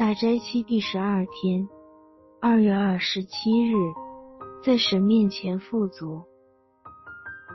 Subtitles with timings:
[0.00, 1.68] 大斋期第十二天，
[2.40, 3.74] 二月二十七日，
[4.64, 6.22] 在神面前富足。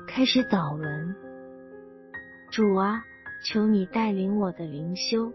[0.07, 1.15] 开始祷文。
[2.51, 3.01] 主啊，
[3.43, 5.33] 求你带领我的灵修。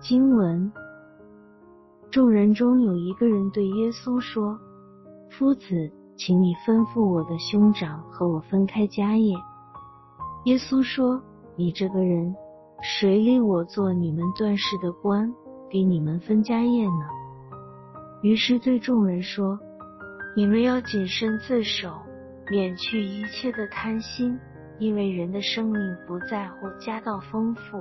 [0.00, 0.72] 经文：
[2.12, 4.56] 众人中有一个人对耶稣说
[5.28, 9.34] ：“夫子，请你吩咐我的兄长和我分开家业。”
[10.46, 11.20] 耶稣说
[11.58, 12.32] ：“你这个人。”
[12.84, 15.32] 谁令我做你们段氏的官，
[15.70, 17.08] 给你们分家业呢？
[18.22, 19.56] 于是对众人说
[20.34, 21.92] ：“你们要谨慎自守，
[22.50, 24.36] 免去一切的贪心，
[24.80, 27.80] 因为人的生命不在乎家道丰富。”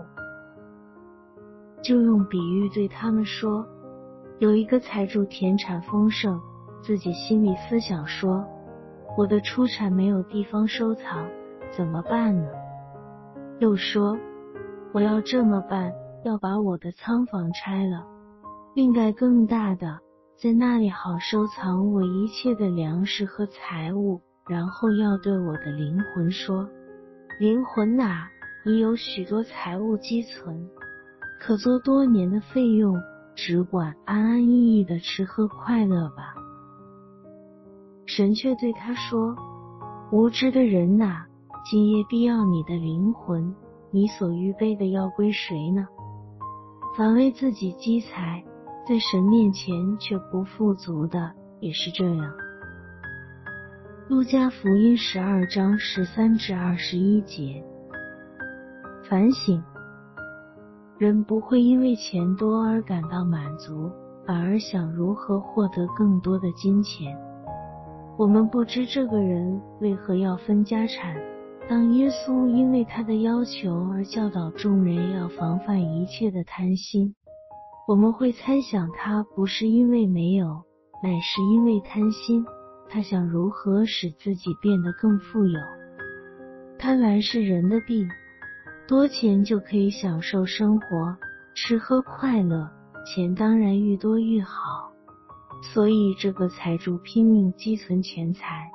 [1.82, 3.66] 就用比喻对他们说
[4.38, 6.40] ：“有一个财主田产丰盛，
[6.84, 8.46] 自己心里思想说：
[9.18, 11.28] 我的出产没有地方收藏，
[11.72, 12.48] 怎么办呢？”
[13.58, 14.16] 又说。
[14.94, 15.94] 我要这么办，
[16.26, 18.06] 要把我的仓房拆了，
[18.76, 20.00] 另盖更大的，
[20.38, 24.22] 在那里好收藏我一切的粮食和财物。
[24.50, 26.68] 然后要对我的灵魂说
[27.40, 28.28] ：“灵魂呐，
[28.66, 30.68] 你有许多财物积存，
[31.40, 33.00] 可做多年的费用，
[33.34, 36.34] 只管安安逸逸的吃喝快乐吧。”
[38.08, 39.34] 神却对他说
[40.12, 41.24] ：“无知的人呐，
[41.64, 43.56] 今夜必要你的灵魂。”
[43.94, 45.86] 你所预备的要归谁呢？
[46.98, 48.42] 凡为自己积财，
[48.88, 52.34] 在神面前却不富足的，也是这样。
[54.08, 57.64] 路加福音十二章十三至二十一节。
[59.10, 59.62] 反省：
[60.98, 63.92] 人不会因为钱多而感到满足，
[64.26, 67.14] 反而想如何获得更多的金钱。
[68.18, 71.31] 我们不知这个人为何要分家产。
[71.72, 77.16] 当耶稣因为他的要求而教导众人要防范一切的贪心，
[77.88, 80.48] 我们会猜想他不是因为没有，
[81.02, 82.46] 乃是因为贪心。
[82.90, 85.58] 他想如何使自己变得更富有。
[86.78, 88.06] 贪婪是人的病，
[88.86, 91.16] 多钱就可以享受生活、
[91.56, 92.70] 吃喝快乐，
[93.06, 94.92] 钱当然愈多愈好。
[95.74, 98.70] 所以这个财主拼命积存钱财。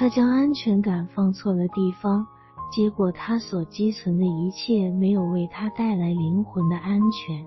[0.00, 2.26] 他将安全感放错了地方，
[2.72, 7.46] 结果他所积存的一切没有为他带来灵魂的安全。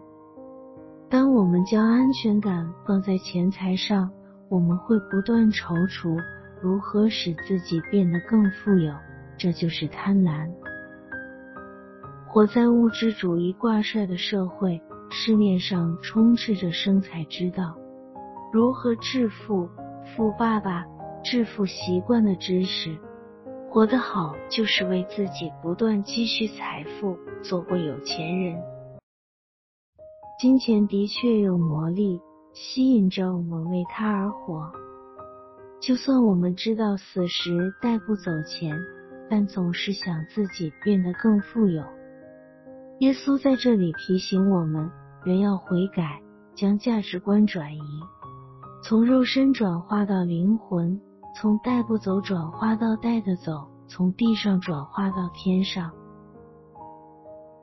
[1.09, 4.07] 当我们将安全感放在钱财上，
[4.49, 6.15] 我们会不断踌躇
[6.61, 8.93] 如何使自己变得更富有，
[9.35, 10.47] 这就是贪婪。
[12.27, 17.75] 活在物质主义挂帅的社会，市面上充斥着生财之道，
[18.53, 19.67] 如何致富、
[20.15, 20.85] 富爸爸。
[21.23, 22.97] 致富习惯的知识，
[23.69, 28.61] 活得好就是为自己不断积蓄财富，做过有钱人。
[30.37, 32.19] 金钱的确有魔力，
[32.53, 34.69] 吸引着我们为它而活。
[35.79, 38.77] 就算我们知道死时带不走钱，
[39.29, 41.83] 但总是想自己变得更富有。
[42.99, 44.91] 耶稣在这里提醒我们，
[45.23, 46.21] 人要悔改，
[46.53, 47.79] 将价值观转移，
[48.83, 50.99] 从肉身转化到灵魂。
[51.35, 55.91] 从带不走转化到带得走，从地上转化到天上。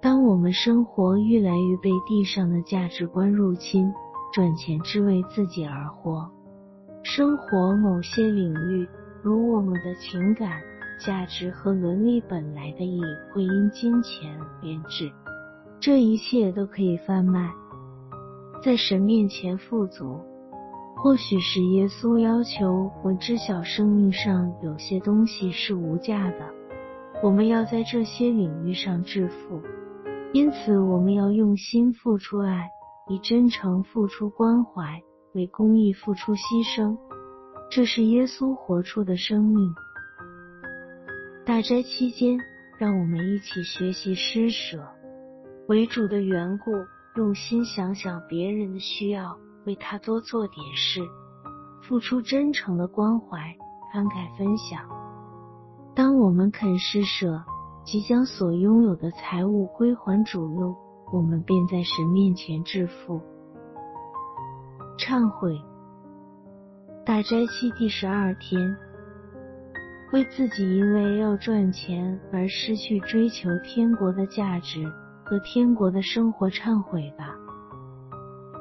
[0.03, 3.93] 当我们生活越来越被地上的价值观入侵，
[4.33, 6.29] 赚钱只为自己而活，
[7.03, 8.89] 生活某些领域，
[9.23, 10.61] 如我们的情感、
[11.05, 15.13] 价值和伦理本来的意义，会因金钱变质。
[15.79, 17.51] 这一切都可以贩卖，
[18.63, 20.19] 在神面前富足。
[21.03, 26.47] 或许是耶稣要求我知晓生命上有些东西是无价的，
[27.23, 29.63] 我们要在这些领域上致富。
[30.35, 32.69] 因此，我们要用心付出爱，
[33.09, 35.03] 以真诚付出关怀，
[35.33, 36.99] 为公益付出牺牲。
[37.71, 39.75] 这是耶稣活出的生命。
[41.47, 42.39] 大斋期间，
[42.79, 44.87] 让我们一起学习施舍，
[45.67, 46.73] 为主的缘故，
[47.17, 49.39] 用心想想别人的需要。
[49.67, 51.01] 为他多做点事，
[51.83, 53.39] 付出真诚的关怀，
[53.93, 54.81] 慷慨分享。
[55.95, 57.43] 当我们肯施舍，
[57.85, 60.77] 即将所拥有的财物归还主用，
[61.13, 63.21] 我们便在神面前致富。
[64.99, 65.61] 忏悔。
[67.05, 68.77] 大斋期第十二天，
[70.13, 74.85] 为自己因为要赚钱而失去追求天国的价值
[75.25, 77.35] 和天国的生活忏悔吧。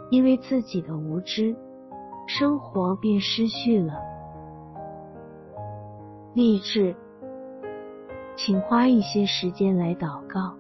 [0.09, 1.56] 因为自己的无知
[2.27, 3.94] 生活便失去了。
[6.33, 6.95] 励志
[8.35, 10.57] 请花一些时间来祷告。